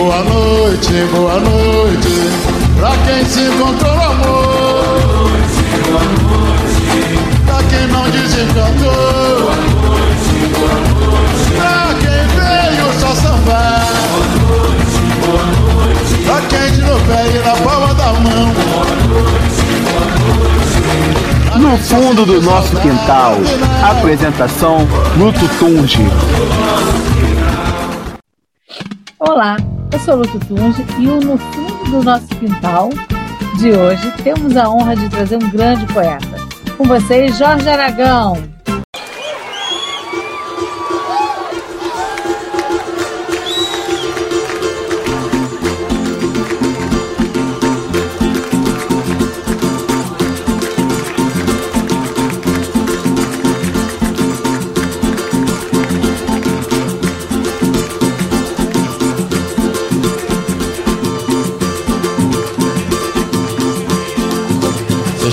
[0.00, 2.08] boa noite, boa noite.
[2.78, 4.80] Pra quem se encontrou no amor.
[4.80, 6.80] Boa noite, boa noite.
[7.44, 9.40] Pra quem não desencantou.
[9.40, 11.50] Boa noite, boa noite.
[11.54, 13.92] Pra quem veio só sambar.
[14.06, 14.24] Boa
[14.64, 16.14] noite, boa noite.
[16.24, 18.54] Pra quem tirou pé e na palma da mão.
[18.54, 21.60] Boa noite, boa noite.
[21.60, 23.36] No fundo do nosso quintal,
[23.82, 24.88] apresentação
[25.18, 26.10] Luto Tunge.
[29.18, 29.56] Olá,
[29.92, 32.90] eu sou Luto Tunge e No Fundo do Nosso Quintal
[33.58, 36.28] de hoje temos a honra de trazer um grande poeta.
[36.76, 38.59] Com vocês, Jorge Aragão.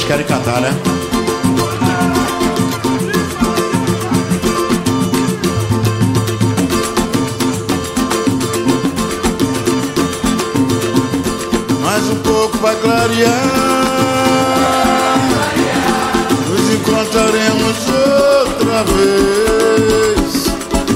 [0.08, 0.70] Querem cantar, né?
[11.82, 13.34] Mais um pouco vai clarear.
[16.48, 17.78] Nos encontraremos
[18.46, 20.48] outra vez.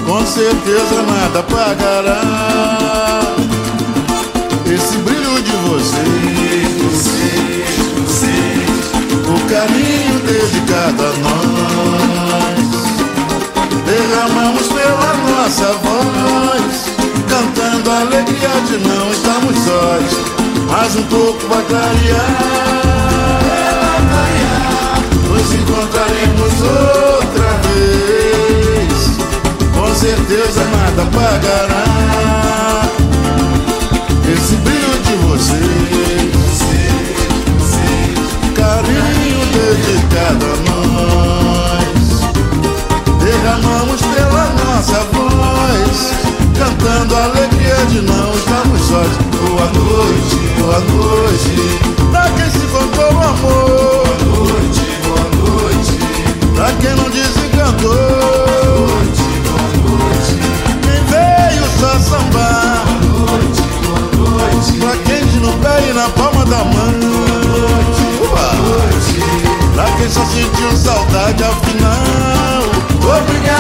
[0.06, 2.22] Com certeza nada apagará
[4.74, 6.72] esse brilho de vocês.
[6.82, 7.71] vocês.
[9.32, 12.72] O carinho dedicado a nós.
[13.86, 16.74] Derramamos pela nossa voz.
[17.30, 20.10] Cantando a alegria de não estarmos sós.
[20.70, 22.72] Mais um pouco vai clarear.
[25.30, 28.94] Nos encontraremos outra vez.
[29.74, 31.86] Com certeza nada apagará
[34.34, 35.91] esse brilho de vocês.
[44.82, 46.12] Nossa voz,
[46.58, 49.12] cantando a alegria de não estarmos sós.
[49.40, 54.08] Boa noite, boa noite, pra quem se contou o amor.
[54.26, 55.94] Boa noite, boa noite,
[56.56, 57.94] pra quem não desencantou.
[57.94, 60.34] Boa noite, boa noite,
[60.82, 62.84] quem veio só sambar.
[63.04, 66.94] Boa noite, boa noite, pra quem de no pé e na palma da mão.
[68.18, 69.14] Boa noite,
[69.76, 72.41] pra quem só sentiu saudade afinal.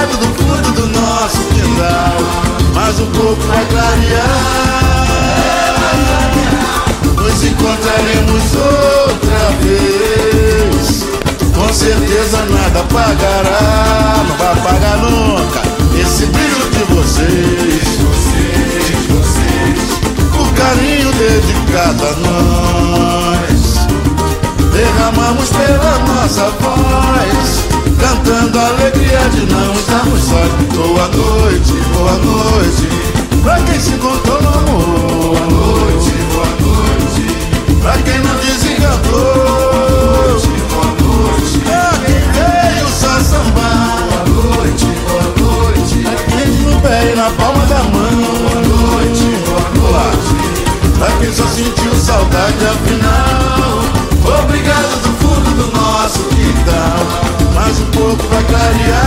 [0.01, 2.17] Obrigado do fundo do nosso quintal.
[2.73, 5.05] Mais um pouco vai clarear.
[7.03, 11.05] Nos encontraremos outra vez.
[11.53, 14.23] Com certeza nada apagará.
[14.27, 15.61] Não vai apagar nunca.
[16.01, 17.83] Esse brilho de vocês.
[18.01, 20.01] Vocês, vocês.
[20.33, 23.61] O carinho dedicado a nós.
[24.73, 27.70] Derramamos pela nossa voz
[28.11, 32.89] Cantando a alegria de não estarmos sós Boa noite, boa noite.
[33.41, 34.81] Pra quem se encontrou no amor.
[35.21, 37.23] Boa noite, boa noite.
[37.81, 39.13] Pra quem não desencantou.
[39.13, 41.59] Boa noite, boa noite.
[41.59, 46.03] Pra quem veio só Boa noite, boa noite.
[46.03, 48.11] Pra quem no pé e na palma da mão.
[48.41, 50.99] Boa noite, boa noite.
[50.99, 53.30] Pra quem só sentiu saudade afinal
[57.53, 59.05] mas um pouco vai clarear.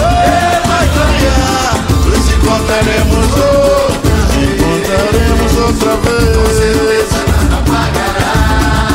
[0.00, 1.74] É, vai clarear,
[2.06, 6.36] nos encontraremos outros, encontraremos outra vez.
[6.36, 8.34] Com certeza nada pagará,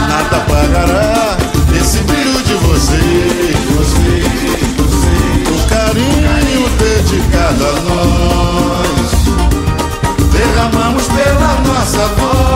[0.08, 1.38] nada pagará
[1.80, 3.02] esse brilho de você,
[3.76, 4.24] você,
[4.78, 5.18] você.
[5.52, 9.10] O carinho dedicado a nós,
[10.32, 12.49] derramamos pela nossa voz.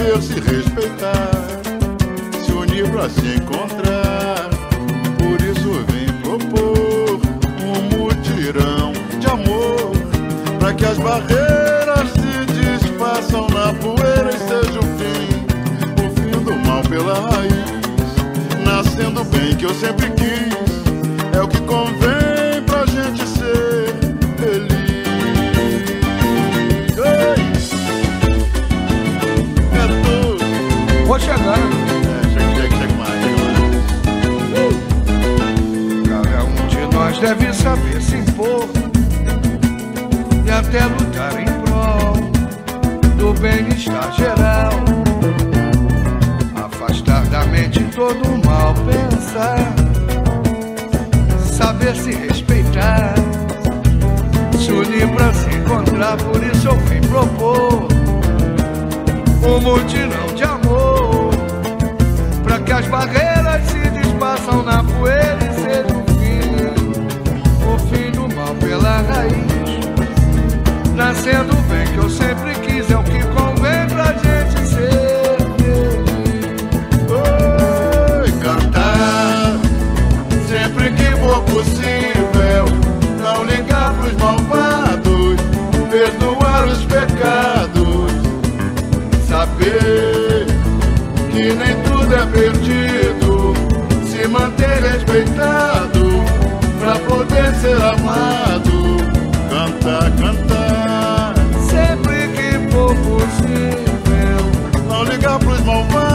[0.00, 1.30] Saber se respeitar,
[2.42, 4.48] se unir pra se encontrar.
[5.18, 7.20] Por isso vim propor
[7.62, 9.92] um mutirão de amor
[10.58, 15.28] para que as barreiras se desfaçam na poeira e seja o fim,
[16.02, 18.64] o fim do mal pela raiz.
[18.64, 21.99] Nascendo bem que eu sempre quis, é o que convém
[36.08, 38.68] Cada um de nós deve saber se impor
[40.44, 42.14] e até lutar em prol
[43.16, 44.72] do bem-estar geral.
[46.56, 49.72] Afastar da mente todo o mal pensar,
[51.38, 53.14] saber se respeitar,
[54.58, 56.16] se unir pra se encontrar.
[56.16, 57.88] Por isso eu vim propor
[59.42, 60.29] um mutirão
[62.80, 66.64] as barreiras se desfaçam na poeira e seja o fim,
[67.66, 69.40] o fim do mal pela raiz.
[70.94, 75.36] Nascendo bem que eu sempre quis, é o que convém pra gente ser.
[77.10, 79.58] Oi, cantar
[80.48, 82.64] sempre que for possível.
[83.22, 85.36] Não ligar pros malvados,
[85.90, 88.10] perdoar os pecados.
[89.28, 90.09] Saber
[95.10, 96.08] respeitado
[96.78, 98.70] pra poder ser amado.
[99.50, 101.34] Cantar, cantar.
[101.68, 106.09] Sempre que for possível, Não ligar pros malvados.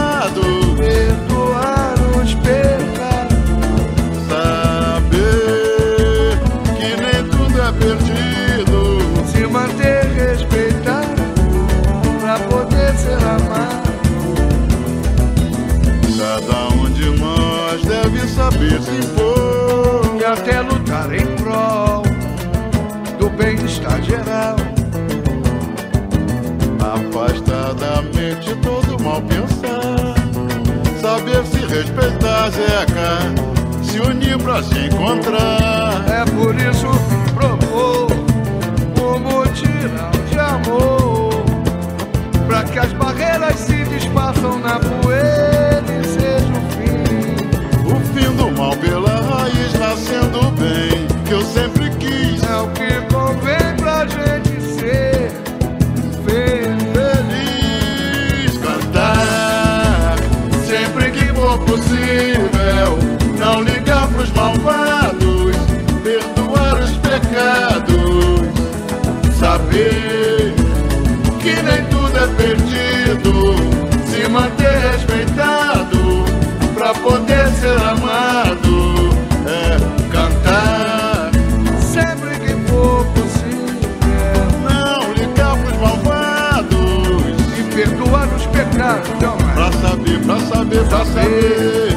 [20.18, 22.02] E até lutar em prol
[23.18, 24.56] do bem-estar geral.
[26.80, 30.14] Afastar da mente todo mal pensar.
[31.00, 33.84] Saber se respeitar, Zeca.
[33.84, 36.04] Se unir pra se encontrar.
[36.08, 38.10] É por isso que propor
[39.00, 41.44] um mutirão de amor,
[42.46, 46.05] pra que as barreiras se desfaçam na poeira
[48.36, 48.42] fim.
[48.42, 51.06] O fim do mal pela raiz nascendo bem.
[51.26, 52.42] Que eu sempre quis.
[52.42, 55.30] É o que convém pra gente ser
[56.24, 56.82] feliz.
[56.94, 60.16] feliz cantar
[60.66, 62.98] sempre que for possível
[63.38, 64.95] não ligar pros malvados
[77.08, 79.10] poder ser amado
[79.46, 79.78] é
[80.10, 81.30] cantar.
[81.78, 87.22] Sempre que for possível não ligar pros malvados.
[87.58, 89.08] E perdoar os pecados.
[89.16, 91.96] Então, Pra saber, pra saber, pra saber.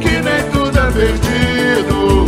[0.00, 2.26] Que nem tudo é perdido.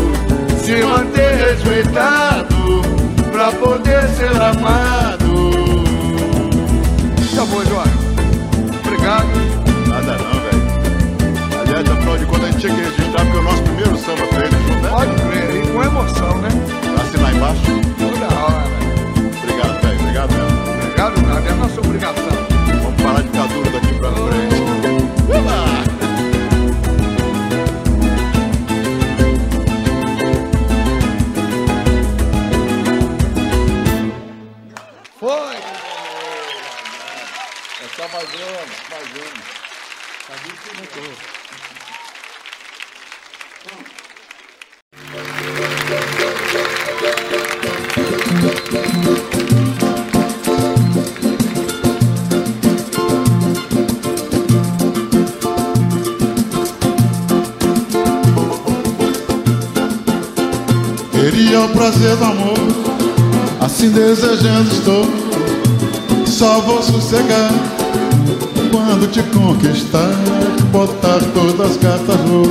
[0.64, 2.82] Se manter respeitado
[3.30, 5.28] Pra poder ser amado.
[7.36, 7.62] Tá bom,
[15.98, 16.48] proporção, né?
[17.00, 17.80] Assinar embaixo?
[17.98, 18.68] Toda hora.
[18.68, 19.30] Né?
[19.42, 20.00] Obrigado, velho.
[20.00, 20.82] Obrigado, velho.
[20.82, 21.48] Obrigado, nada.
[21.48, 22.24] É a nossa obrigação.
[22.82, 24.47] Vamos parar de ficar duro daqui pra frente.
[61.88, 62.58] Prazer do amor,
[63.62, 65.06] assim desejando estou.
[66.26, 67.50] Só vou sossegar
[68.70, 70.10] quando te conquistar.
[70.70, 72.46] Botar todas as cartas vou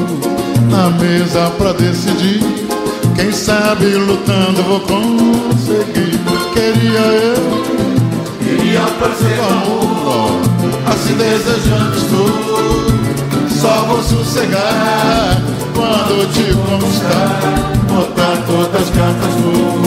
[0.72, 2.42] na mesa pra decidir.
[3.16, 6.18] Quem sabe lutando vou conseguir.
[6.54, 7.64] Queria eu,
[8.40, 10.32] Queria o prazer do amor
[10.88, 13.60] assim desejando estou.
[13.62, 17.40] Só vou sossegar quando te conquistar.
[17.88, 19.82] Botar todas as cartas vou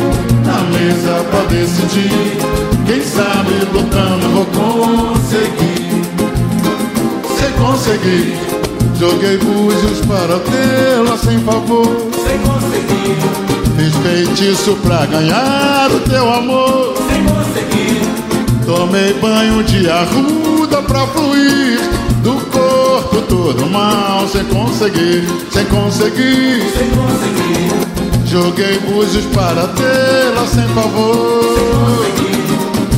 [0.46, 2.38] na mesa pra decidir.
[2.86, 5.90] Quem sabe lutando vou conseguir.
[7.38, 8.38] Sem conseguir,
[8.98, 12.08] joguei búzios para tê-la sem favor.
[12.14, 16.94] Sem conseguir, Fiz feitiço pra ganhar o teu amor.
[17.08, 18.20] sem conseguir
[18.66, 21.80] Tomei banho de arruda pra fluir
[22.22, 22.69] do corpo
[23.30, 26.60] todo mal, sem conseguir, sem conseguir.
[26.76, 32.06] Sem conseguir, Joguei búzios para tê-la sem favor.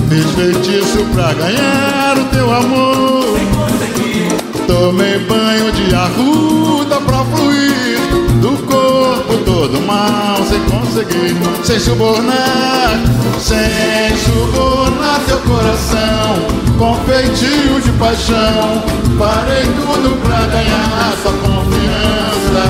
[0.09, 3.25] Fiz feitiço pra ganhar o teu amor.
[3.37, 7.99] sem conseguir Tomei banho de arruda pra fluir
[8.41, 13.01] do corpo todo mal, sem conseguir, sem subornar,
[13.39, 16.37] sem subornar teu coração,
[16.79, 19.02] com feitio de paixão.
[19.19, 22.65] Parei tudo pra ganhar sua confiança,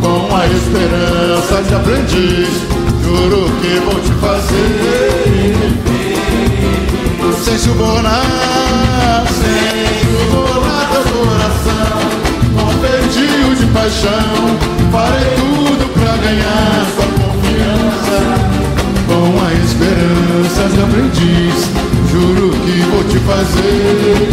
[0.00, 2.52] com a esperança de aprendiz.
[3.02, 5.86] Juro que vou te fazer.
[7.44, 9.86] Sem subornar, sem
[10.18, 11.98] subornar teu coração,
[12.56, 14.34] com feitio de paixão,
[14.90, 18.18] farei tudo pra ganhar sua confiança,
[19.06, 21.58] com a esperança de aprendiz,
[22.16, 24.28] juro que vou te fazer.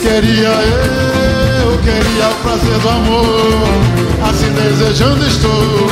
[0.00, 0.48] Queria
[1.62, 3.68] eu, queria o prazer do amor,
[4.28, 5.90] assim desejando estou.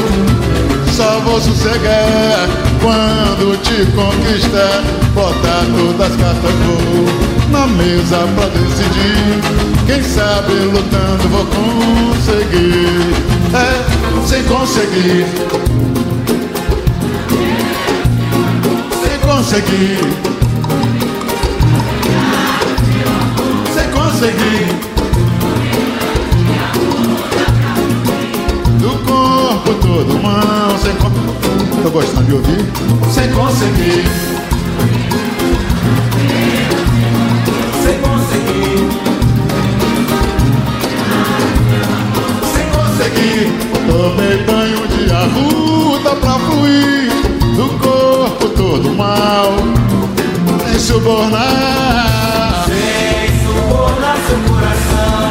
[0.97, 2.49] Só vou sossegar
[2.82, 4.82] quando te conquistar.
[5.14, 9.40] Botar todas as cartas vou na mesa pra decidir.
[9.87, 13.14] Quem sabe lutando vou conseguir.
[13.54, 15.88] É, sem conseguir.
[19.38, 19.99] Conseguir.
[23.73, 24.66] Sem conseguir.
[28.80, 31.12] do corpo todo mal, sem con...
[31.83, 32.66] Tô gostando de ouvir?
[33.12, 34.04] Sem conseguir,
[37.85, 38.88] sem conseguir
[42.52, 43.52] sem conseguir.
[43.87, 47.12] Tomei banho de arruda pra fluir
[47.57, 47.88] do corpo
[48.58, 49.54] todo mal,
[50.68, 52.64] sem subornar.
[52.66, 55.26] Sem subornar seu coração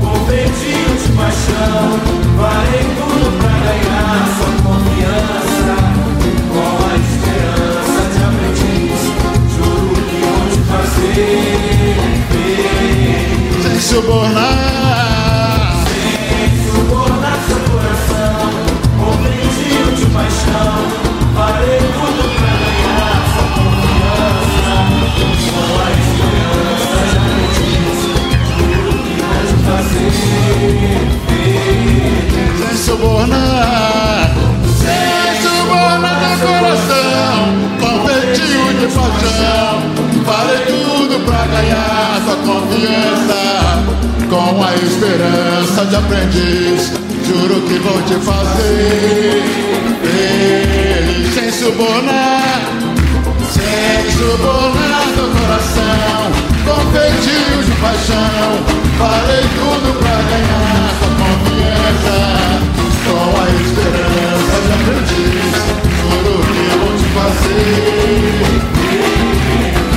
[0.00, 1.82] Com feitio de paixão
[2.38, 5.74] Farei tudo pra ganhar sua confiança
[6.52, 9.00] Com a esperança de aprendiz
[9.54, 11.20] Juro que vou te fazer
[12.32, 14.79] feliz sem subornar.
[32.58, 34.30] Sem subornar,
[34.78, 37.36] sem subornar teu coração,
[37.80, 39.74] com feitio de paixão.
[40.24, 43.40] Farei tudo pra ganhar tua confiança,
[44.28, 46.92] com a esperança de aprendiz.
[47.26, 49.42] Juro que vou te fazer
[50.02, 52.60] feliz, sem subornar,
[53.52, 58.50] sem subornar teu coração, com de paixão.
[58.98, 62.16] Farei tudo pra ganhar tua confiança,
[63.06, 65.54] com a esperança de aprendiz.
[66.00, 67.70] Juro que vou te fazer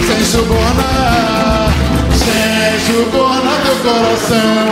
[0.07, 1.71] sem subornar,
[2.13, 4.65] sem subornar teu coração,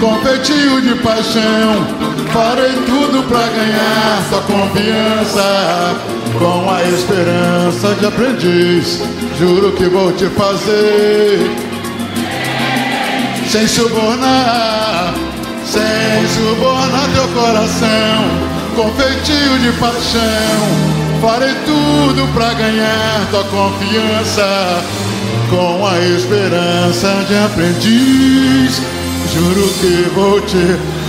[0.00, 1.70] com feitio de paixão.
[2.32, 5.48] Farei tudo pra ganhar sua confiança,
[6.38, 9.19] com a esperança de aprendiz.
[9.40, 11.50] Juro que vou te fazer
[13.48, 15.14] sem subornar,
[15.64, 18.24] sem subornar teu coração,
[18.76, 20.20] com feitio de paixão.
[21.22, 24.84] Farei tudo pra ganhar tua confiança,
[25.48, 28.82] com a esperança de aprendiz.
[29.32, 30.99] Juro que vou te.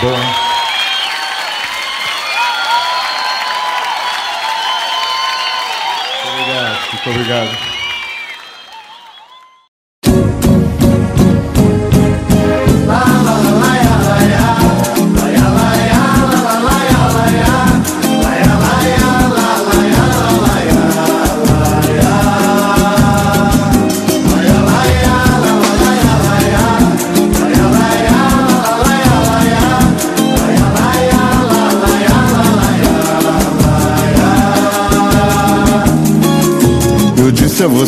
[0.00, 0.16] Muito
[6.28, 7.67] obrigado, muito obrigado.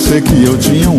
[0.00, 0.89] Você que eu tinha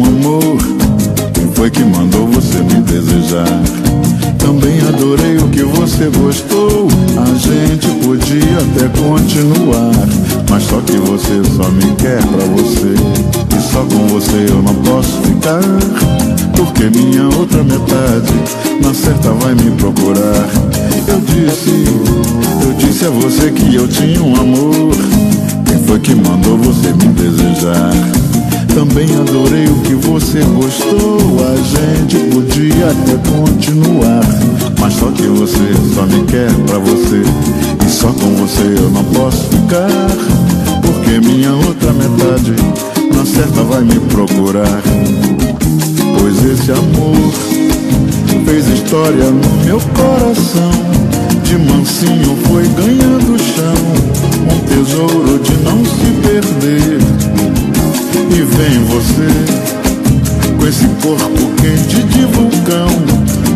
[61.72, 62.90] quente de vulcão,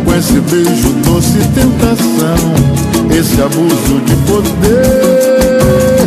[0.04, 2.54] com esse beijo doce tentação,
[3.10, 6.06] esse abuso de poder.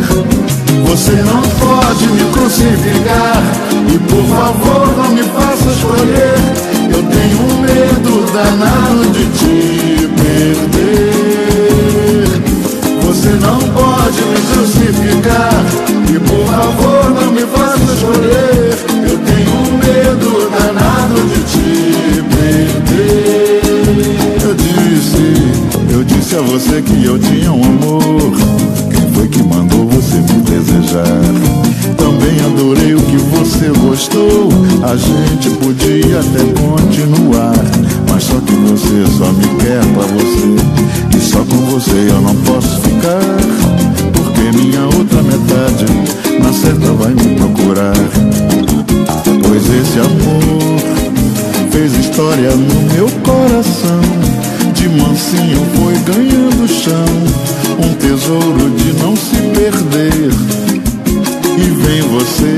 [0.88, 3.42] Você não pode me crucificar
[3.94, 6.34] e por favor não me faça escolher.
[6.92, 10.80] Eu tenho medo danado de te perder.
[13.06, 15.64] Você não pode me crucificar
[16.08, 20.59] E por favor não me faça escolher Eu tenho medo danado
[26.40, 28.32] a você que eu tinha um amor.
[28.90, 31.04] Quem foi que mandou você me desejar?
[31.98, 34.48] Também adorei o que você gostou.
[34.82, 37.52] A gente podia até continuar
[38.10, 41.16] Mas só que você só me quer pra você.
[41.16, 43.20] E só com você eu não posso ficar
[44.12, 45.84] Porque minha outra metade
[46.42, 47.94] Na certa vai me procurar.
[49.42, 54.19] Pois esse amor Fez história no meu coração
[54.80, 57.04] De mansinho foi ganhando chão
[57.84, 60.32] Um tesouro de não se perder.
[61.58, 62.56] E vem você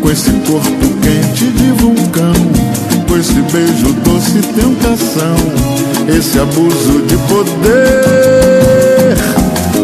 [0.00, 2.32] Com esse corpo quente de vulcão
[3.06, 5.36] Com esse beijo doce tentação
[6.08, 9.16] Esse abuso de poder.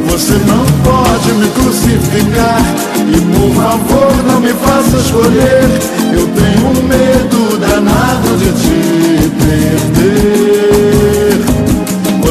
[0.08, 2.62] Você não pode me crucificar
[3.06, 5.68] E por favor não me faça escolher.
[6.14, 11.01] Eu tenho medo danado de te perder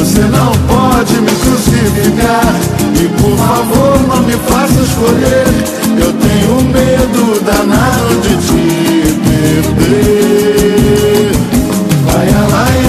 [0.02, 2.56] Você não pode me crucificar.
[3.00, 5.46] E por favor não me faça escolher.
[5.96, 9.14] Eu tenho medo danado de te
[9.78, 11.30] perder.
[12.04, 12.81] Vai, vai,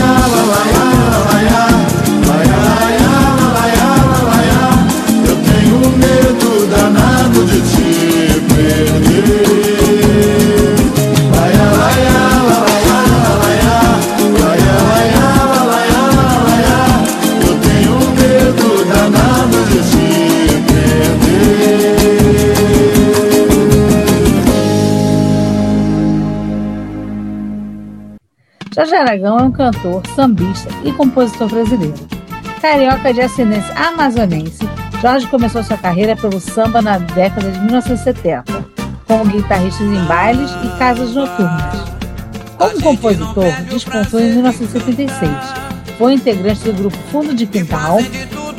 [28.76, 31.94] Jorge Aragão é um cantor, sambista e compositor brasileiro.
[32.60, 34.68] Carioca de ascendência amazonense,
[35.00, 38.66] Jorge começou sua carreira pelo samba na década de 1970,
[39.06, 41.94] como guitarrista em bailes e casas noturnas.
[42.58, 45.32] Como compositor, despontou em 1976.
[46.00, 48.00] Foi integrante do grupo Fundo de Quintal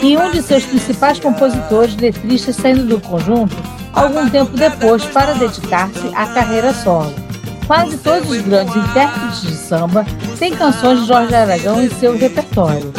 [0.01, 3.57] e um de seus principais compositores, letristas, saindo do conjunto
[3.93, 7.24] algum tempo depois para dedicar-se à carreira solo.
[7.67, 10.05] Quase todos os grandes intérpretes de samba
[10.39, 12.93] têm canções de Jorge Aragão em seu repertório.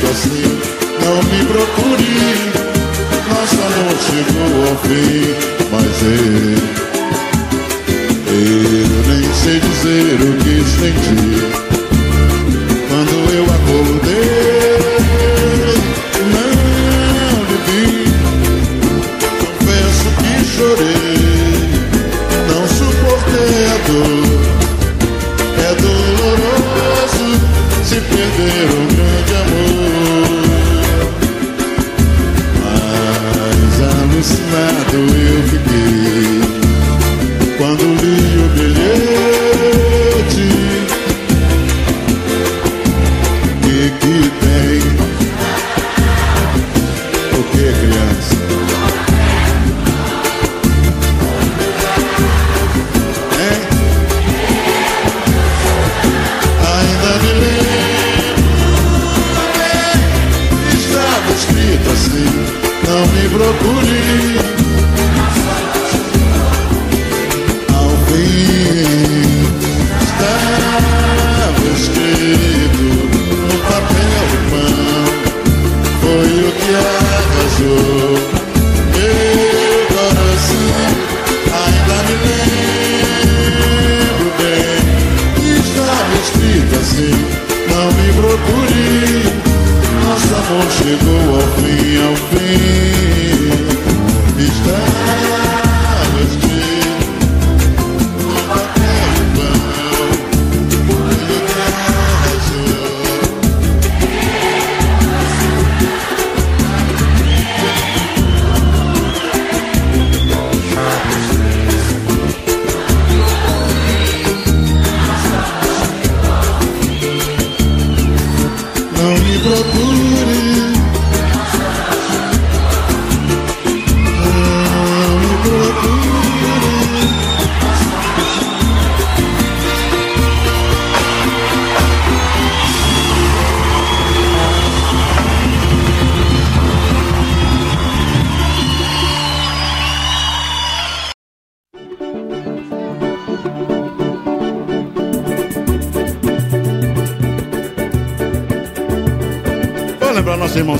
[0.00, 0.60] Escrito assim:
[1.04, 2.12] Não me procure.
[3.28, 5.22] Nosso amor chegou ao fim,
[5.70, 6.80] mas eu
[8.32, 11.69] eu nem sei dizer o que senti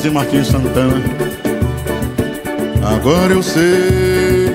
[0.01, 1.03] nosso irmãozinho Marquinhos Santana.
[2.83, 4.51] Agora eu sei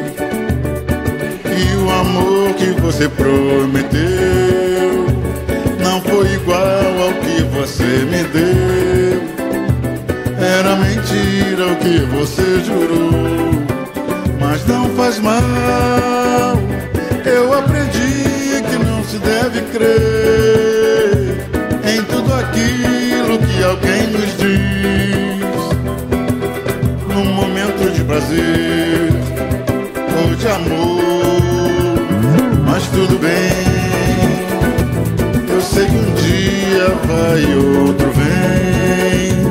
[1.43, 3.99] que o amor que você prometeu
[5.79, 9.21] não foi igual ao que você me deu.
[10.39, 13.51] Era mentira o que você jurou,
[14.39, 15.43] mas não faz mal.
[17.25, 21.37] Eu aprendi que não se deve crer
[21.87, 24.84] em tudo aquilo que alguém nos diz.
[27.35, 29.11] Momento de prazer
[30.17, 31.99] ou de amor,
[32.65, 33.51] mas tudo bem.
[35.49, 39.43] Eu sei que um dia vai, outro vem.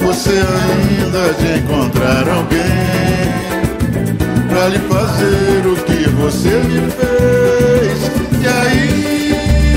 [0.00, 3.26] Você ainda de encontrar alguém
[4.48, 7.98] pra lhe fazer o que você me fez.
[8.42, 9.70] E aí,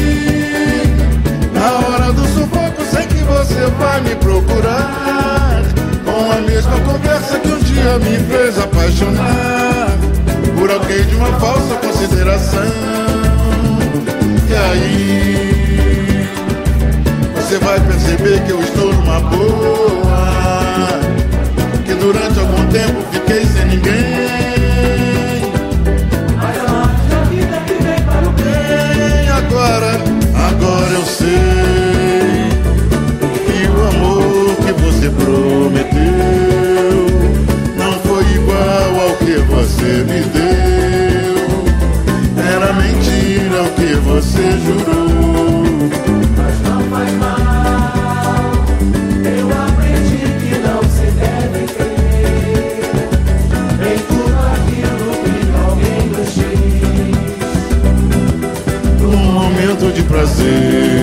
[1.54, 5.00] na hora do sufoco, sei que você vai me procurar
[6.20, 9.88] com a mesma conversa que um dia me fez apaixonar
[10.58, 12.60] por alguém de uma falsa consideração.
[14.50, 16.30] E aí
[17.36, 21.00] você vai perceber que eu estou numa boa,
[21.86, 23.94] que durante algum tempo fiquei sem ninguém.
[26.36, 29.92] Mas a vida que vem para o bem agora,
[30.50, 32.50] agora eu sei
[33.46, 35.89] que o amor que você prometeu
[39.90, 41.38] você me deu.
[42.54, 45.64] Era mentira o que você jurou.
[46.38, 48.52] Mas não faz mal.
[49.26, 52.92] Eu aprendi que não se deve crer
[53.82, 57.18] Em tudo aquilo que alguém nos diz.
[59.02, 60.99] Num momento de prazer.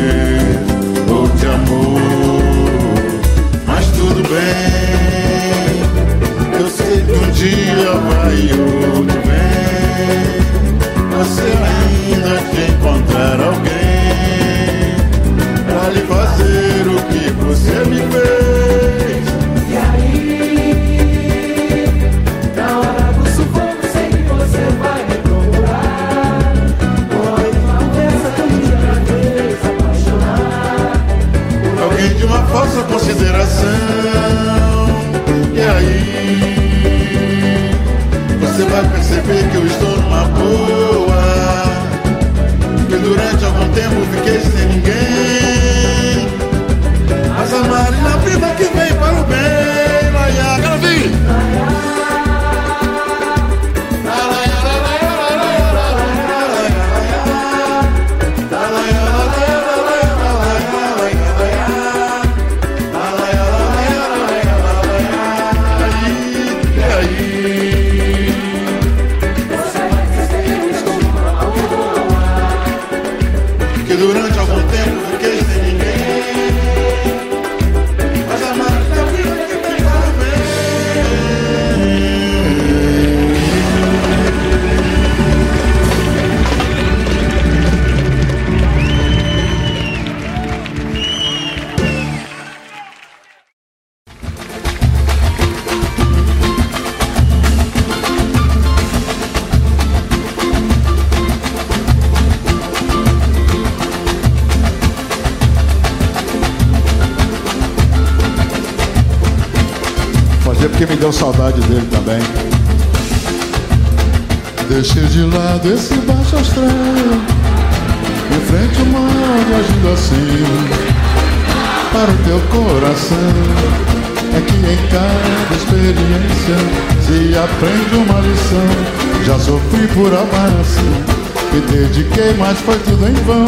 [131.56, 133.46] Me dediquei, mas foi tudo em vão.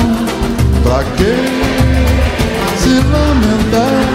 [0.83, 1.35] Pra que
[2.79, 4.07] se lamentar?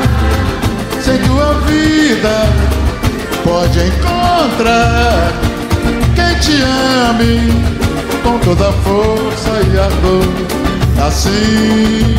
[1.04, 2.36] Que tua vida
[3.44, 5.32] pode encontrar
[6.16, 7.54] quem te ame
[8.24, 10.26] com toda a força e ardor.
[11.08, 12.18] Assim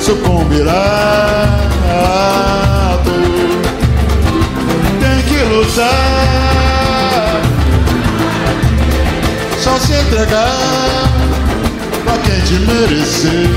[0.00, 1.46] sucumbirá
[1.92, 3.60] a dor.
[4.98, 6.55] Tem que lutar,
[9.66, 11.10] só se entregar
[12.04, 13.50] pra quem te merecer.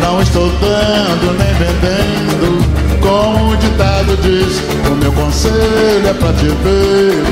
[0.00, 2.64] Não estou dando nem vendendo.
[3.02, 7.22] Como o ditado diz, o meu conselho é pra te ver.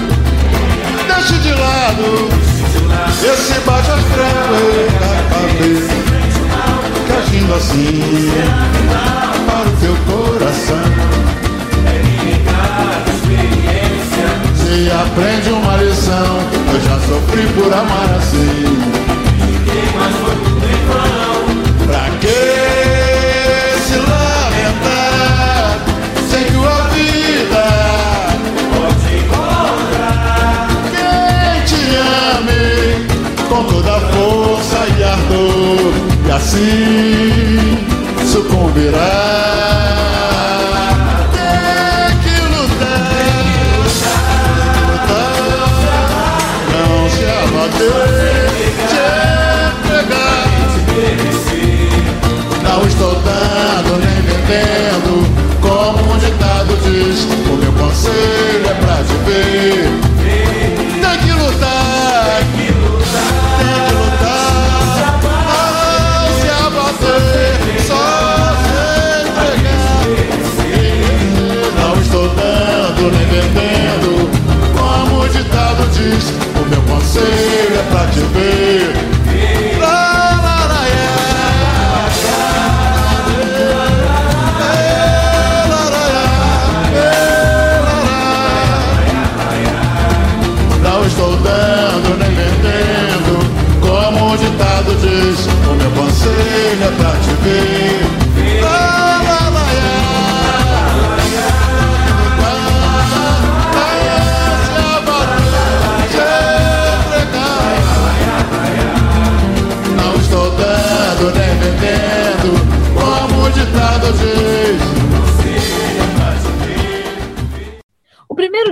[1.06, 2.28] Deixe de lado
[3.24, 4.50] esse baixo astral
[5.00, 5.94] da cabeça.
[7.06, 8.30] Que agindo assim
[9.46, 11.07] para o teu coração.
[14.86, 16.38] Aprende uma lição,
[16.72, 18.78] eu já sofri por amar assim.
[21.84, 22.40] Pra que
[23.82, 25.78] se lamentar?
[26.30, 27.66] Sei que a vida
[28.72, 31.82] pode encontrar quem te
[32.36, 32.64] ame
[33.48, 35.92] com toda a força e ardor,
[36.24, 37.78] e assim
[38.24, 40.07] sucumbirá.
[55.60, 59.90] Como um ditado diz O meu conselho é pra te ver.
[61.02, 67.52] Tem que lutar Tem que lutar Não se abater
[67.86, 68.04] Só
[68.64, 68.76] se
[69.28, 70.06] entregar.
[71.78, 74.10] Não estou dando nem vendendo
[74.74, 76.24] Como o ditado diz
[76.56, 78.77] O meu conselho é pra te ver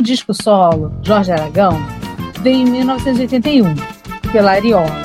[0.07, 1.77] disco solo Jorge Aragão
[2.41, 3.75] veio em 1981,
[4.31, 5.05] pela Ariola.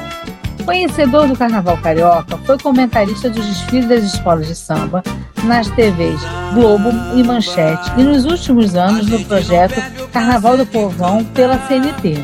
[0.63, 5.03] Conhecedor do carnaval carioca, foi comentarista dos desfiles das escolas de samba
[5.43, 6.21] nas TVs
[6.53, 12.23] Globo e Manchete e nos últimos anos no projeto Carnaval do Povão pela CNT.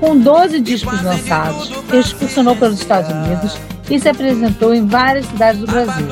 [0.00, 3.56] Com 12 discos lançados, excursionou pelos Estados Unidos
[3.88, 6.08] e se apresentou em várias cidades do Brasil.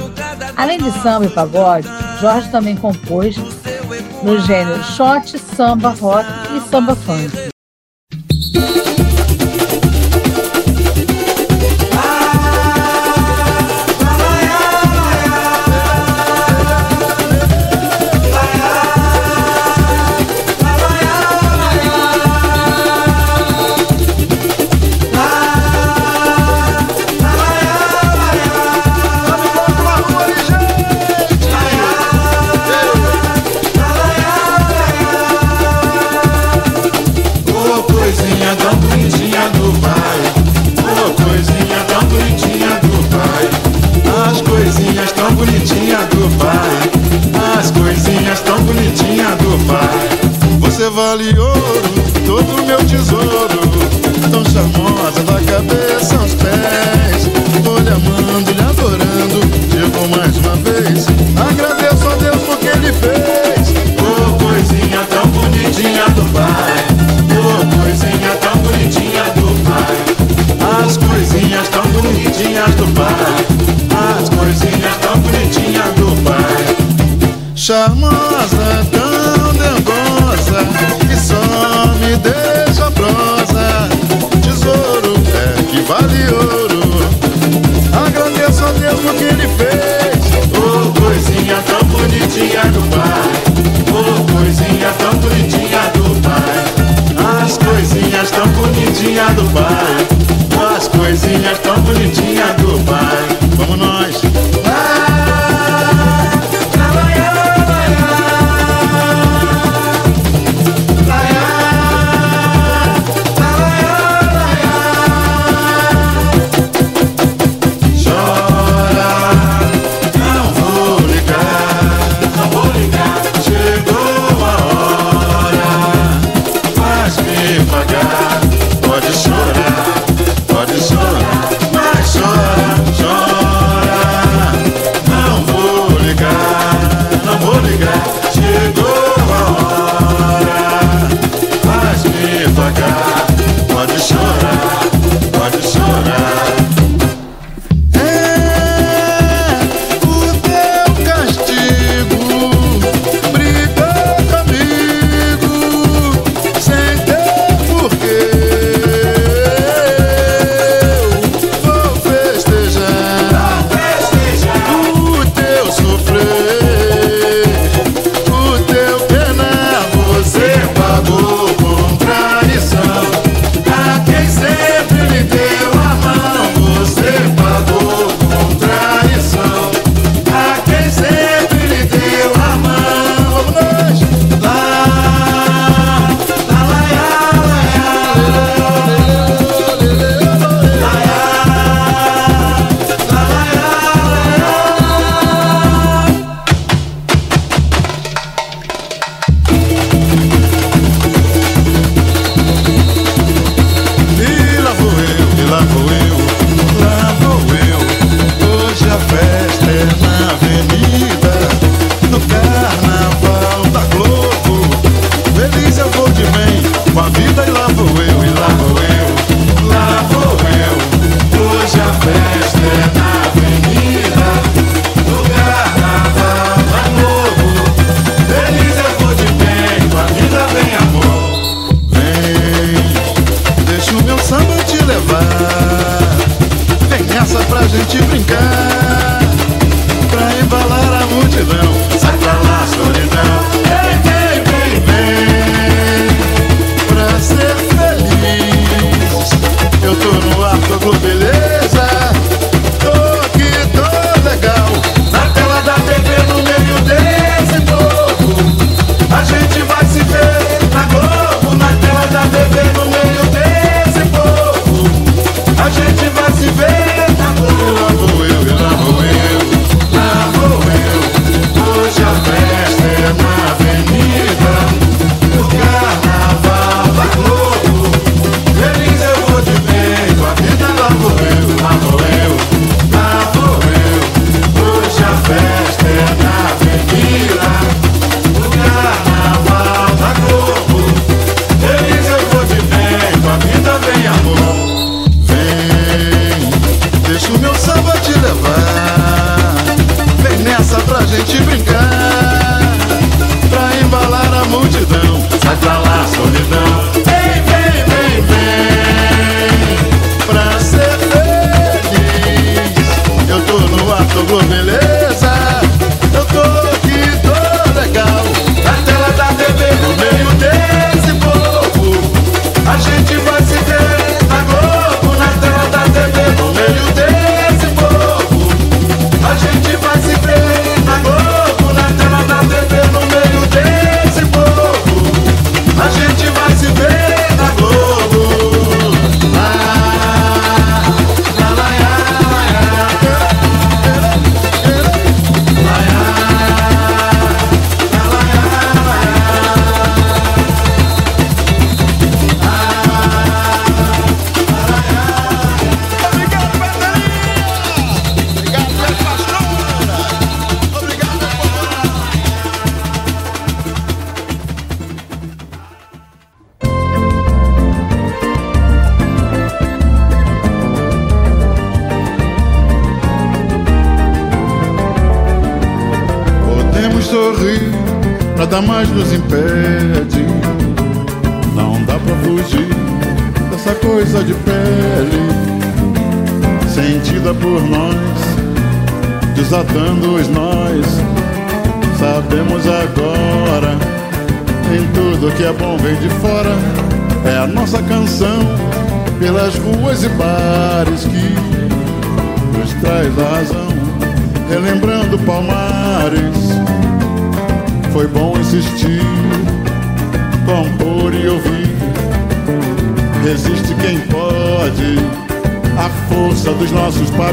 [0.57, 1.89] Além de samba e pagode,
[2.21, 3.37] Jorge também compôs
[4.25, 7.54] no gênero shot, samba rock e samba funk.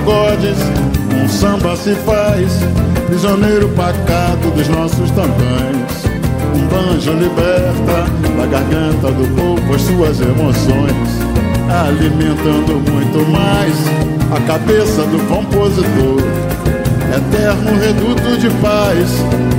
[0.01, 0.57] Pagodes.
[1.13, 2.59] Um samba se faz,
[3.07, 6.05] prisioneiro pacato dos nossos tantãs.
[6.55, 8.05] Um banjo liberta
[8.37, 11.07] da garganta do povo as suas emoções,
[11.69, 13.73] alimentando muito mais
[14.35, 16.21] a cabeça do compositor.
[17.13, 19.09] Eterno reduto de paz,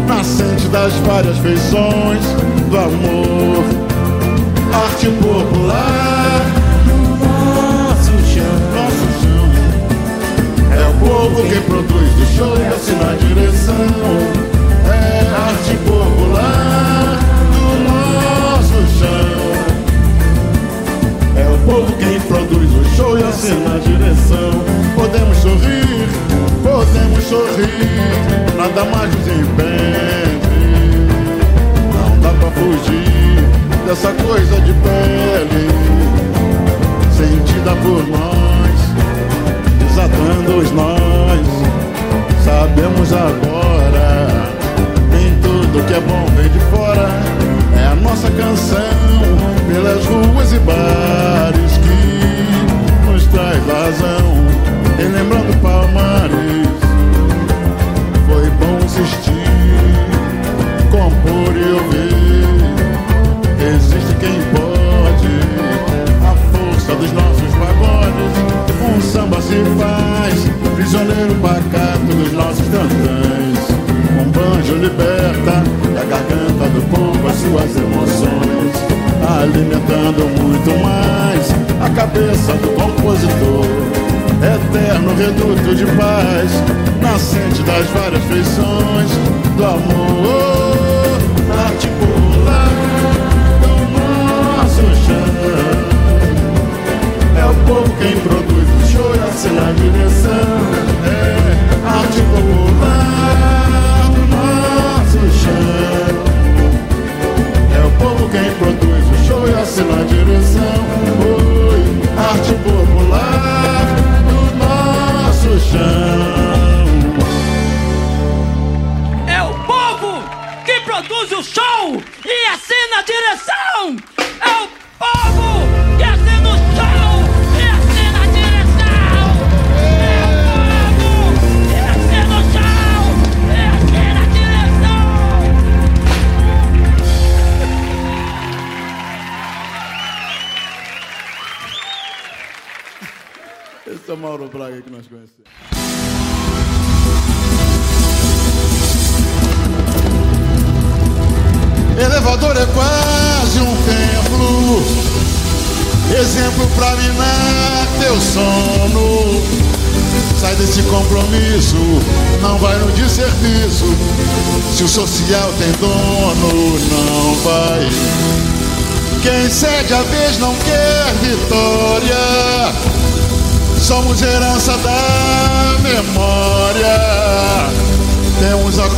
[0.09, 2.25] nascente das várias feições
[2.71, 3.65] do amor.
[4.75, 6.02] Arte popular,
[11.23, 13.87] povo quem produz o show e assina a direção.
[14.87, 17.19] É arte popular
[17.55, 19.37] do nosso chão.
[21.37, 24.51] É o povo quem produz o show e assina a direção.
[24.97, 26.09] Podemos sorrir,
[26.61, 30.53] podemos sorrir, nada mais nos impede.
[31.95, 33.47] Não dá pra fugir
[33.87, 35.69] dessa coisa de pele,
[37.17, 38.42] sentida por nós,
[40.23, 41.47] desatando os nós.
[42.45, 43.52] Sabemos agora,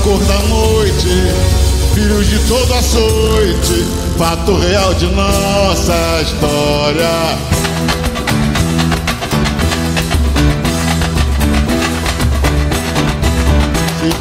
[0.05, 1.33] cor da noite,
[1.95, 3.87] filhos de todo açoite,
[4.19, 7.39] fato real de nossa história.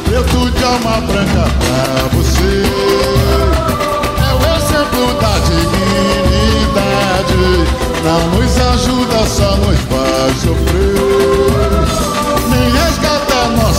[0.06, 2.62] Preto de alma branca pra você
[4.20, 6.94] é o exemplo da dignidade.
[8.02, 11.53] Não nos ajuda, só nos faz sofrer.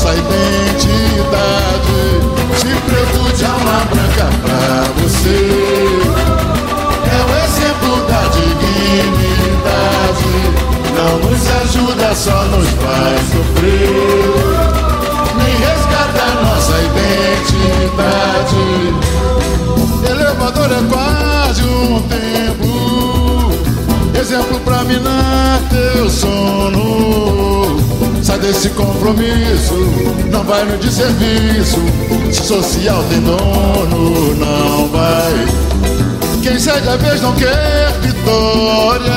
[0.06, 1.98] Nossa identidade.
[2.60, 4.66] Se preto de alma branca pra
[5.02, 5.42] você
[7.10, 9.74] é o exemplo da dignidade.
[10.96, 14.30] Não nos ajuda, só nos faz sofrer.
[15.40, 18.64] Nem resgata nossa identidade.
[20.08, 22.25] Elevador é quase um templo,
[24.26, 27.80] exemplo pra minar teu sono.
[28.24, 29.76] Sai desse compromisso,
[30.32, 31.78] não vai no desserviço.
[32.32, 35.46] Se social tem dono, não vai.
[36.42, 39.14] Quem segue a vez não quer vitória.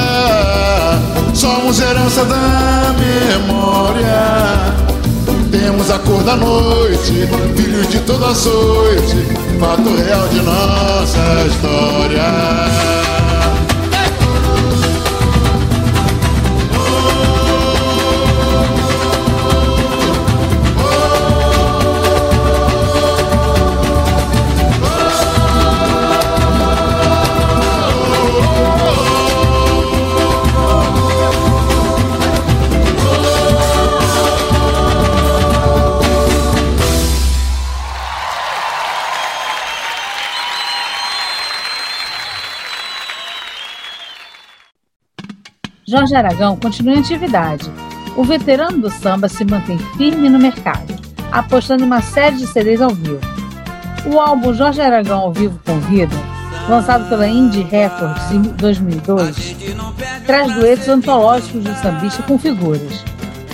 [1.33, 4.75] Somos herança da memória.
[5.51, 9.17] Temos a cor da noite, filhos de toda açoite,
[9.59, 13.18] fato real de nossa história.
[46.09, 47.71] Jorge Aragão continua em atividade.
[48.17, 50.97] O veterano do samba se mantém firme no mercado,
[51.31, 53.21] apostando em uma série de CDs ao vivo.
[54.07, 56.17] O álbum Jorge Aragão ao vivo convida,
[56.67, 59.57] lançado pela Indie Records em 2002,
[60.25, 63.05] traz duetos antológicos de sambista com figuras.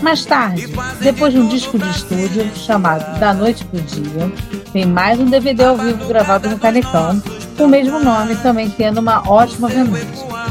[0.01, 0.69] Mais tarde,
[1.01, 4.33] depois de um disco de estúdio chamado Da Noite pro Dia,
[4.73, 7.21] vem mais um DVD ao vivo gravado no Canecão,
[7.57, 10.44] com o mesmo nome também tendo uma ótima vendagem.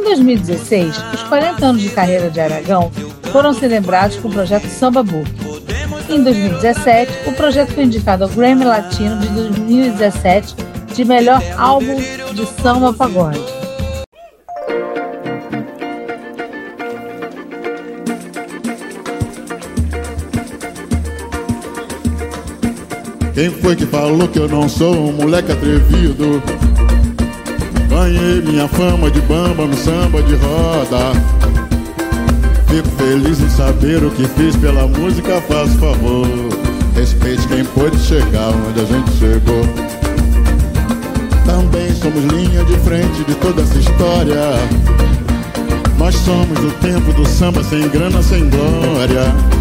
[0.00, 2.90] Em 2016, os 40 anos de carreira de Aragão
[3.30, 5.30] foram celebrados com o projeto Samba Book.
[6.08, 10.56] Em 2017, o projeto foi indicado ao Grammy Latino de 2017
[10.94, 11.96] de melhor álbum
[12.32, 13.44] de samba pagode.
[23.34, 26.42] Quem foi que falou que eu não sou um moleque atrevido?
[28.00, 31.12] Ganhei minha fama de bamba no samba de roda.
[32.66, 36.26] Fico feliz em saber o que fiz pela música, faço favor.
[36.94, 39.62] Respeite quem pôde chegar onde a gente chegou.
[41.44, 44.54] Também somos linha de frente de toda essa história.
[45.98, 49.59] Nós somos o tempo do samba sem grana, sem glória.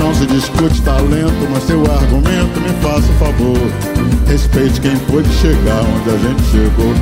[0.00, 3.58] Não se discute talento, mas seu argumento me faça um favor.
[4.26, 6.94] Respeite quem pôde chegar onde a gente chegou.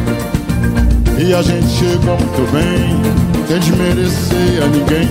[1.16, 5.08] E a gente chegou muito bem, sem desmerecer a ninguém.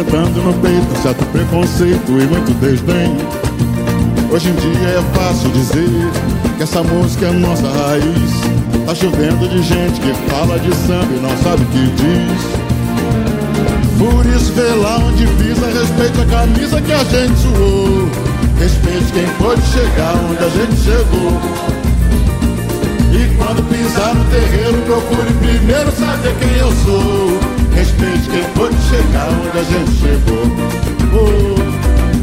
[0.00, 3.16] Enfrentando no peito certo preconceito e muito desdém.
[4.32, 6.10] Hoje em dia é fácil dizer
[6.56, 8.84] que essa música é nossa raiz.
[8.84, 12.65] Tá chovendo de gente que fala de samba e não sabe o que diz.
[13.98, 18.08] Por isso vê lá onde pisa, respeite a camisa que a gente suou.
[18.58, 21.32] Respeite quem pôde chegar onde a gente chegou.
[23.12, 27.38] E quando pisar no terreiro, procure primeiro saber quem eu sou.
[27.74, 30.44] Respeite quem pôde chegar onde a gente chegou.
[31.12, 31.54] Oh,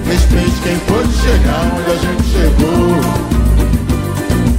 [0.08, 3.34] respeite quem pôde chegar onde a gente chegou.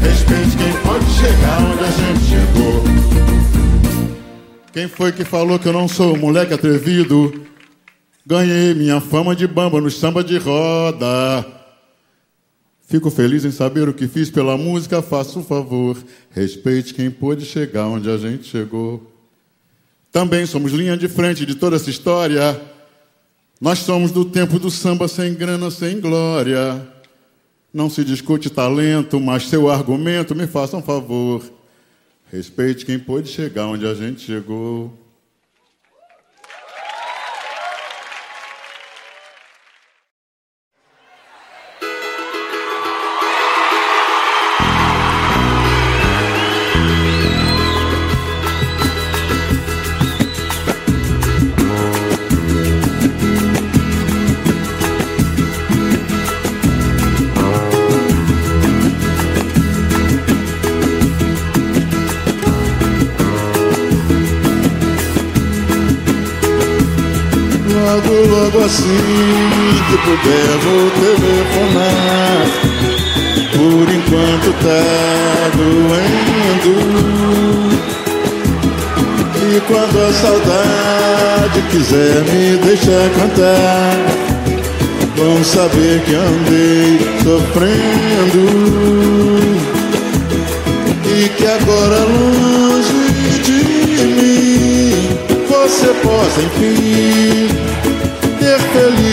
[0.00, 2.84] Respeite quem pode chegar onde a gente chegou.
[4.74, 7.46] Quem foi que falou que eu não sou moleque atrevido?
[8.26, 11.46] Ganhei minha fama de bamba no samba de roda.
[12.84, 15.96] Fico feliz em saber o que fiz pela música, faça um favor.
[16.28, 19.12] Respeite quem pôde chegar onde a gente chegou.
[20.10, 22.60] Também somos linha de frente de toda essa história.
[23.60, 26.84] Nós somos do tempo do samba sem grana, sem glória.
[27.72, 31.44] Não se discute talento, mas seu argumento me faça um favor.
[32.34, 34.92] Respeite quem pôde chegar onde a gente chegou.
[68.64, 68.96] Assim
[69.88, 72.46] que puder vou telefonar.
[73.52, 76.74] Por enquanto tá doendo.
[79.46, 83.94] E quando a saudade quiser me deixar cantar
[85.16, 88.44] Vão saber que andei sofrendo.
[91.06, 93.58] E que agora longe de
[94.04, 97.73] mim Você possa enfim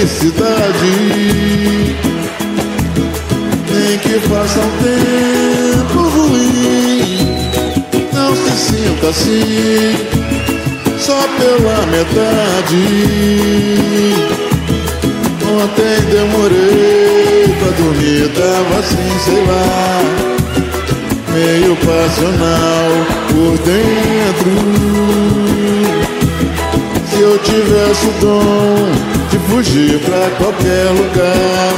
[0.02, 1.96] felicidade
[3.72, 7.02] Nem que faça um tempo ruim
[8.14, 9.96] Não se sinta assim
[11.00, 12.84] Só pela metade
[15.54, 20.02] Ontem demorei pra dormir, tava assim, sei lá,
[21.34, 22.90] meio passional
[23.28, 24.52] por dentro.
[27.10, 31.74] Se eu tivesse o dom de fugir pra qualquer lugar,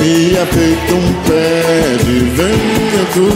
[0.00, 3.26] ia feito um pé de vento,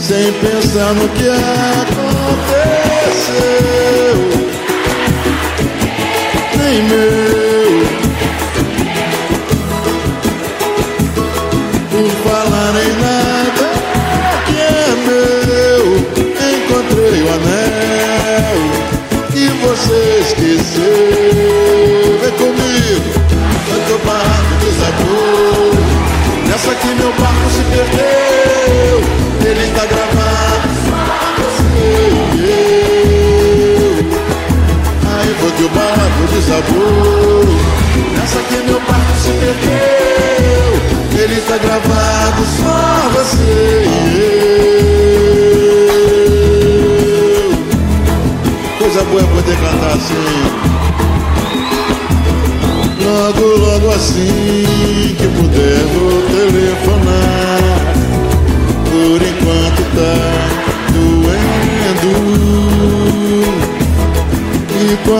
[0.00, 2.50] sem pensar no que aconteceu
[6.58, 7.49] nem meu.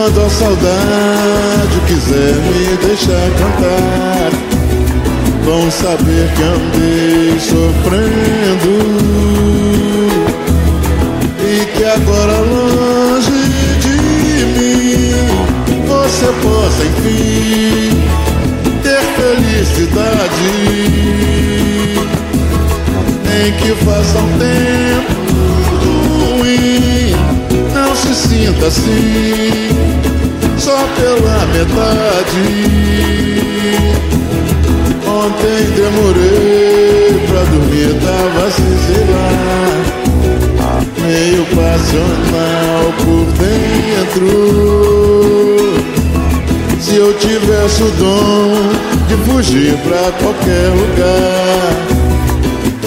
[0.01, 4.31] Quando a saudade quiser me deixar cantar,
[5.45, 8.73] vão saber que andei sofrendo.
[11.39, 13.43] E que agora longe
[13.79, 15.13] de mim
[15.85, 18.01] você possa enfim
[18.81, 20.49] ter felicidade.
[23.37, 25.20] Em que faça um tempo
[28.21, 29.69] sinta assim,
[30.57, 32.43] só pela metade.
[35.07, 38.81] Ontem demorei pra dormir, tava assim,
[41.01, 44.31] meio passional por dentro.
[46.79, 48.71] Se eu tivesse o dom
[49.07, 51.71] de fugir pra qualquer lugar,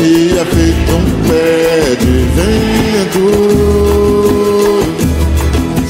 [0.00, 3.83] ia feito um pé de vento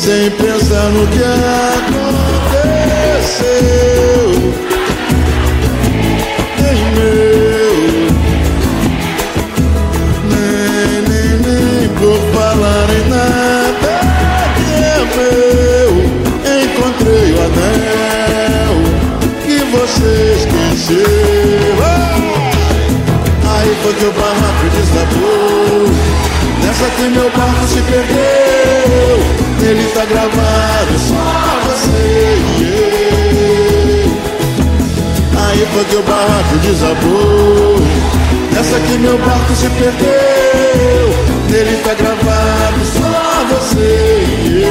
[0.05, 2.05] sem pensar no que aconteceu.
[6.61, 7.77] Nem meu,
[10.29, 13.95] nem, nem, nem por falar em nada
[14.57, 15.93] que é meu.
[16.61, 18.75] Encontrei o anel
[19.43, 21.75] que você esqueceu.
[23.57, 25.89] Aí foi que o barraco desabou.
[26.63, 32.65] Nessa que meu barco se perdeu ele tá gravado, só você e.
[35.37, 37.77] Aí foi que o barco desabou.
[38.53, 41.15] Nessa que meu barco se perdeu.
[41.51, 44.63] Nele tá gravado, só você e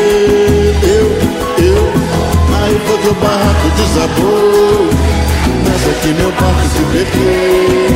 [0.83, 1.07] eu.
[1.65, 1.83] Eu.
[2.61, 4.89] Aí foi que o barco desabou.
[5.65, 7.93] Nessa que meu barco se perdeu.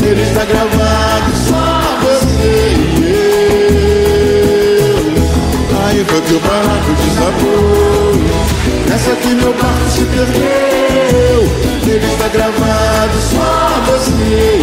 [0.00, 1.36] Nele tá gravado,
[6.02, 8.14] Foi que o barco desabou
[8.88, 11.42] Nessa que meu barco se perdeu
[11.86, 14.60] Ele está gravado só você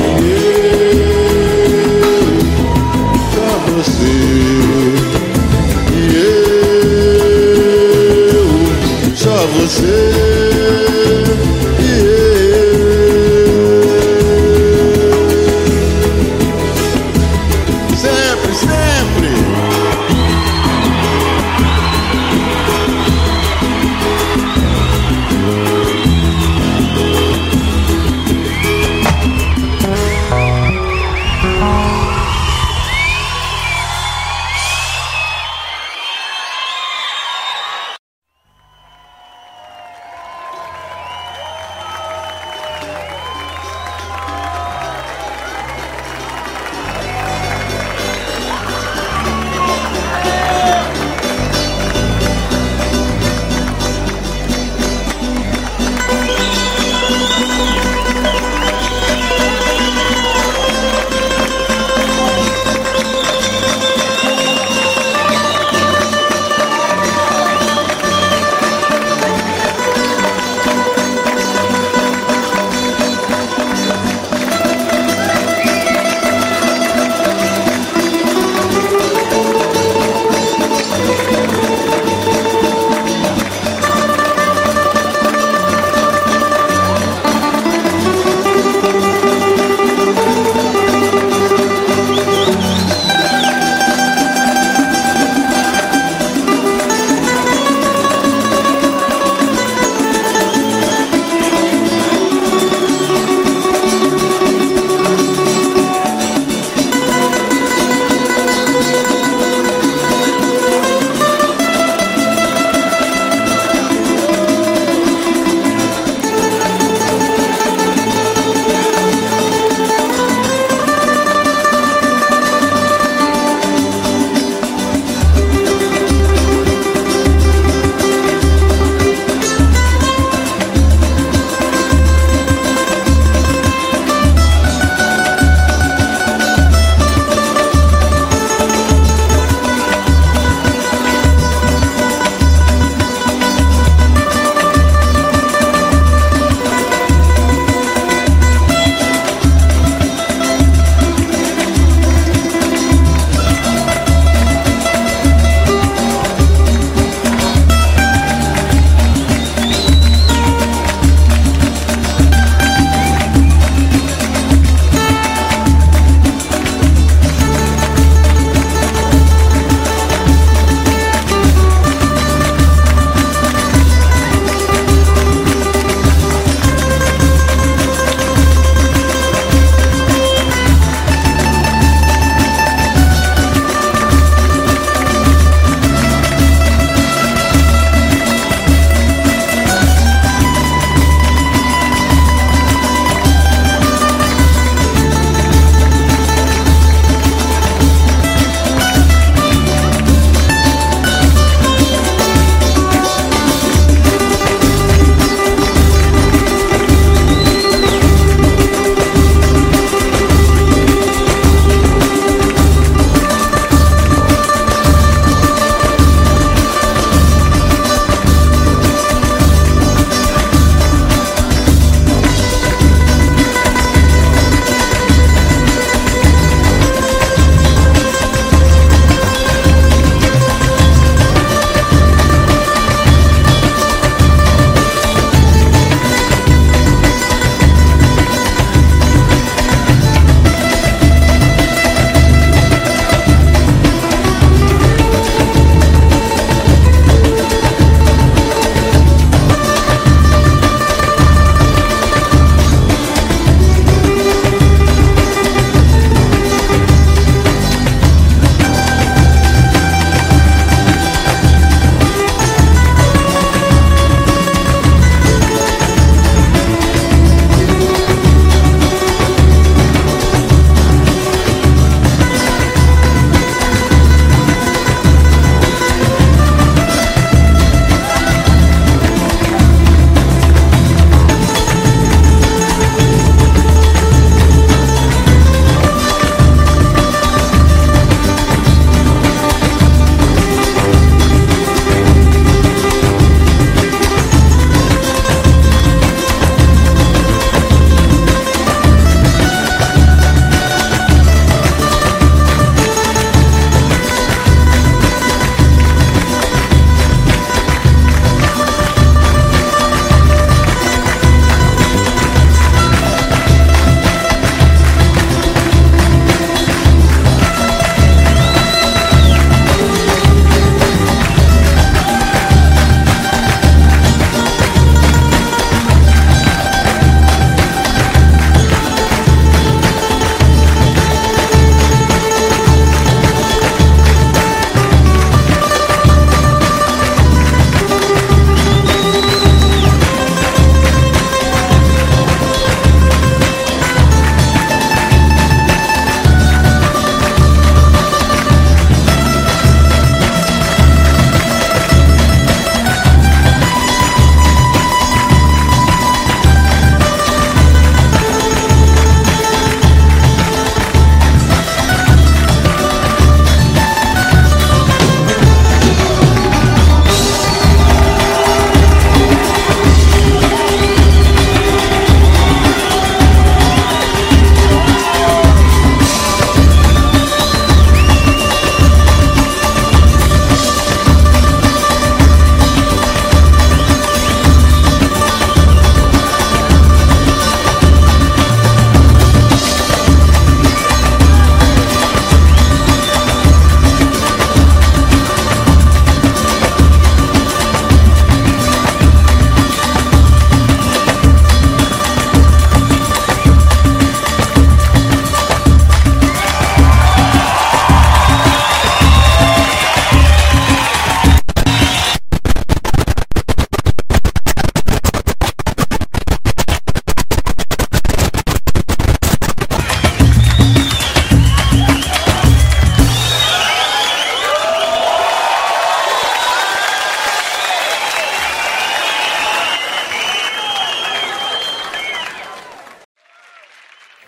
[3.36, 4.16] Só você
[5.94, 6.00] e
[8.34, 9.16] eu.
[9.16, 10.37] Só você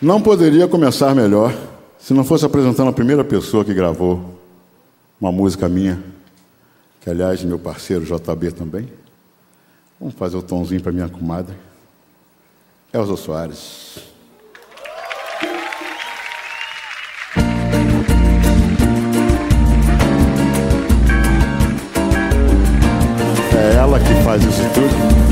[0.10, 1.56] Não poderia começar melhor
[2.00, 4.40] se não fosse apresentando a primeira pessoa que gravou
[5.22, 6.04] uma música minha,
[7.00, 8.92] que aliás meu parceiro JB também.
[10.00, 11.56] Vamos fazer o tomzinho para minha comadre.
[12.92, 14.00] Elza Soares.
[23.56, 25.29] É ela que faz isso tudo.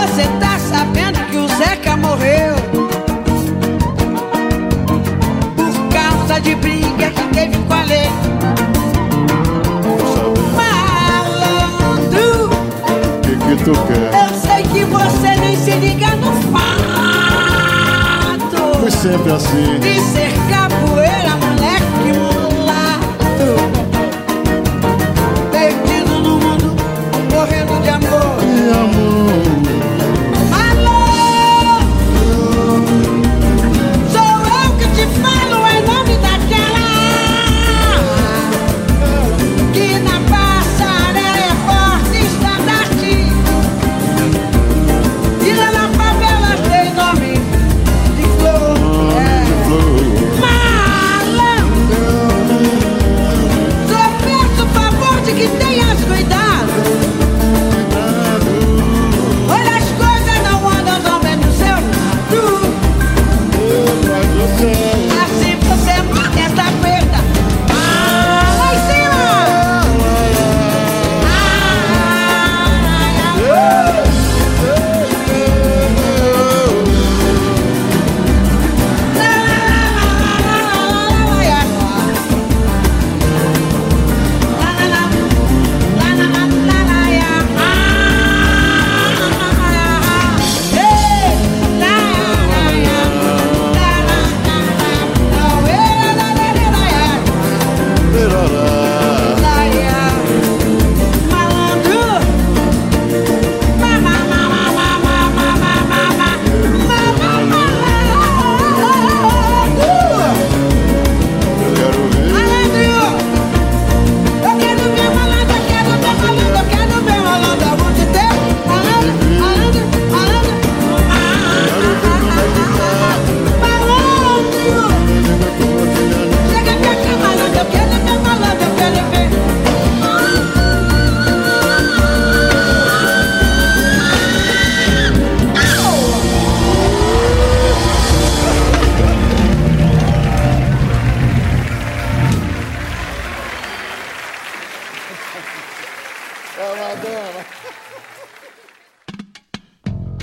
[0.00, 2.54] Você tá sabendo que o Zeca morreu
[5.56, 8.08] por causa de briga que teve com a lei.
[11.18, 12.50] Malandro,
[13.22, 14.10] que que tu quer?
[14.22, 16.78] eu sei que você nem se liga no fato
[18.80, 19.78] Foi sempre assim.
[19.80, 23.50] de ser capoeira, moleque mulato.
[25.50, 26.76] Perdido no mundo,
[27.32, 28.38] morrendo de amor.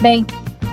[0.05, 0.23] Bem,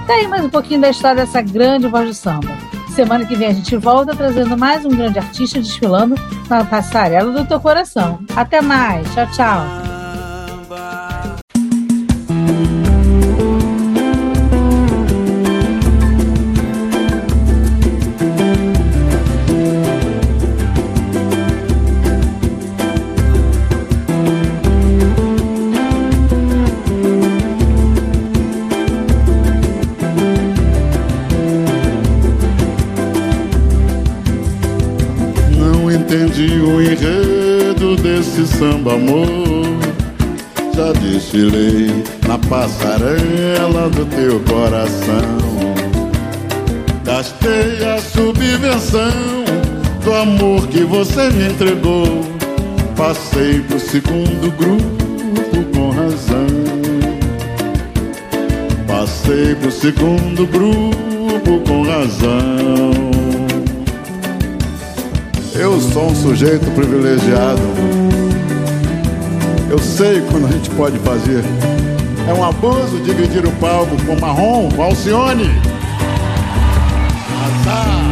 [0.06, 2.54] tá aí mais um pouquinho da história dessa grande voz do samba.
[2.94, 6.16] Semana que vem a gente volta trazendo mais um grande artista desfilando
[6.50, 8.18] na passarela do teu coração.
[8.36, 9.10] Até mais.
[9.14, 9.81] Tchau, tchau.
[38.82, 39.32] Samba amor.
[40.74, 45.38] Já desfilei na passarela do teu coração.
[47.04, 49.44] Gastei a subvenção
[50.04, 52.24] do amor que você me entregou.
[52.96, 56.46] Passei pro segundo grupo com razão.
[58.86, 63.12] Passei pro segundo grupo com razão.
[65.54, 68.01] Eu sou um sujeito privilegiado.
[69.72, 71.42] Eu sei quando a gente pode fazer.
[72.28, 75.48] É um abuso dividir o palco com Marrom, com Alcione.
[77.42, 78.02] Azar.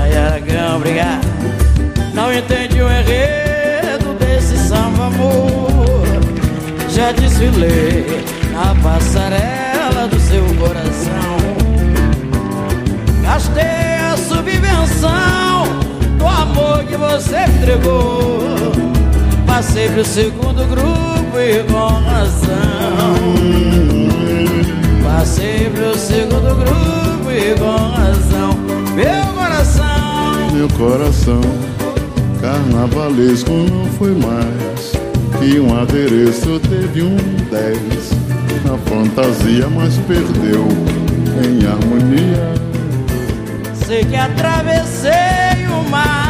[0.00, 1.26] Aragão, obrigado.
[2.14, 6.02] Não entendi o enredo desse samba amor.
[6.88, 8.24] Já desfilei
[8.54, 9.49] na passarela
[17.10, 18.40] você entregou.
[19.46, 23.14] Passei pro segundo grupo e com razão.
[25.02, 28.54] Passei pro segundo grupo e com razão.
[28.94, 30.50] Meu coração.
[30.52, 31.40] Meu coração
[32.40, 34.92] carnavalesco não foi mais
[35.38, 37.16] que um adereço teve um
[37.50, 37.78] 10
[38.64, 40.66] na fantasia, mas perdeu
[41.44, 42.54] em harmonia.
[43.74, 46.29] Sei que atravessei o mar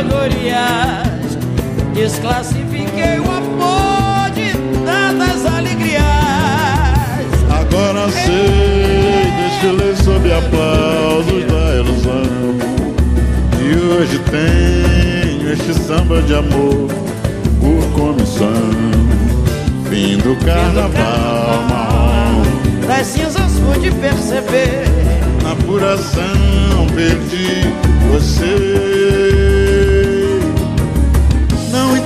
[0.00, 1.38] de alegorias.
[1.94, 4.52] Desclassifiquei o amor de
[4.84, 6.02] tantas alegrias.
[7.50, 12.22] Agora sei, desfilei sob aplausos da ilusão.
[13.60, 16.88] E hoje tenho este samba de amor
[17.60, 18.70] por comissão.
[19.88, 22.42] Fim do carnaval marrom.
[22.86, 24.84] Das cinzas pude perceber.
[25.42, 27.66] Na apuração perdi
[28.10, 29.69] você.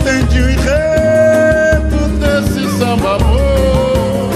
[0.07, 4.29] Entendi o enredo desse samba amor.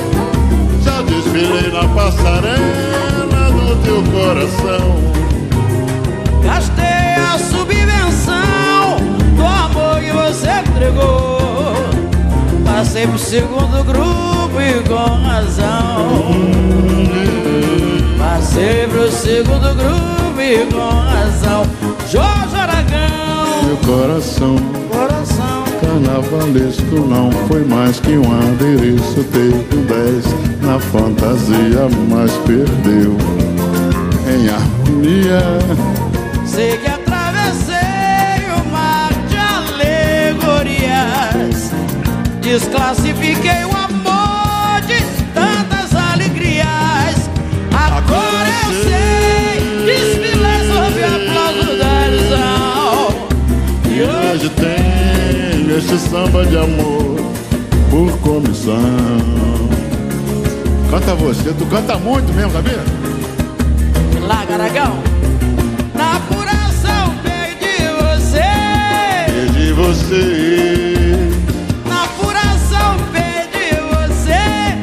[0.82, 4.96] Já desfilei na passarela do teu coração.
[6.42, 8.96] Gastei a subvenção
[9.36, 11.36] do amor que você entregou.
[12.64, 16.32] Passei pro segundo grupo e com razão.
[18.18, 21.66] Passei pro segundo grupo e com razão.
[22.10, 25.57] Jorge Aragão, Meu coração coração.
[26.08, 29.22] Carnavalesco não foi mais que um adereço.
[29.24, 30.24] Teve 10
[30.62, 33.14] na fantasia, mas perdeu
[34.26, 35.42] em harmonia.
[36.46, 37.74] Sei que atravessei
[38.56, 39.36] o mar de
[40.46, 40.80] alegorias.
[42.40, 43.67] Desclassifiquei o
[55.90, 57.16] este samba de amor
[57.90, 58.76] por comissão.
[60.90, 62.78] Canta você, tu canta muito mesmo, sabia?
[64.20, 64.98] Larga, Aragão.
[65.94, 68.42] Na apuração perdi você.
[69.32, 71.30] Perdi você,
[71.86, 74.32] Na apuração perdi você.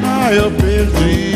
[0.04, 1.35] ah, eu perdi.